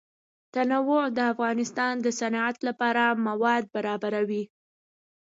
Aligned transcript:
تنوع 0.53 1.03
د 1.17 1.19
افغانستان 1.33 1.93
د 2.01 2.07
صنعت 2.19 2.57
لپاره 2.67 3.03
مواد 3.27 3.63
برابروي. 3.75 4.43